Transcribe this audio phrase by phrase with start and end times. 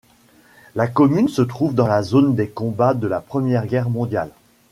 [0.73, 4.31] La commune se trouve dans la zone des combats de la Première Guerre mondiale.